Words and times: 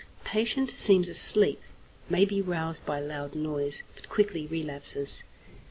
Patient 0.23 0.71
seems 0.71 1.09
asleep; 1.09 1.61
may 2.09 2.25
be 2.25 2.41
roused 2.41 2.87
by 2.87 2.99
loud 2.99 3.35
noise, 3.35 3.83
but 3.93 4.09
quickly 4.09 4.47
relapses. 4.47 5.25